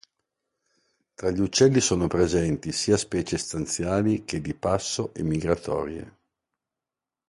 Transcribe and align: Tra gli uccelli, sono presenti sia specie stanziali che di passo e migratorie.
Tra 1.13 1.29
gli 1.29 1.39
uccelli, 1.39 1.79
sono 1.79 2.07
presenti 2.07 2.71
sia 2.71 2.97
specie 2.97 3.37
stanziali 3.37 4.25
che 4.25 4.41
di 4.41 4.55
passo 4.55 5.13
e 5.13 5.21
migratorie. 5.21 6.17